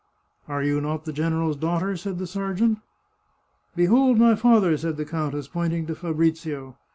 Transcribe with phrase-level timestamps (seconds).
[0.47, 2.79] ""Are you not the general's daughter?" said the ser geant."
[3.75, 6.75] Behold my father!" said the countess, pointing to Fabrizio.